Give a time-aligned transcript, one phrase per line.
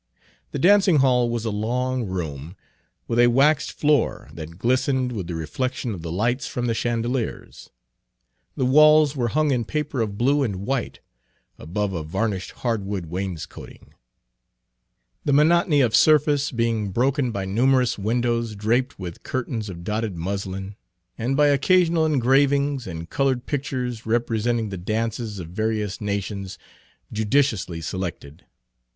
[0.49, 2.55] The dancing hall was a long room,
[3.07, 7.69] with a waxed floor that glistened with the reflection of the lights from the chandeliers.
[8.57, 11.01] The walls were hung in paper of blue and white,
[11.59, 13.93] above a varnished hard wood wainscoting;
[15.23, 20.75] the monotony of surface being broken by numerous windows draped with curtains of dotted muslin,
[21.15, 26.57] and by occasional engravings and colored pictures representing the dances of various nations,
[27.13, 28.45] judiciously selected.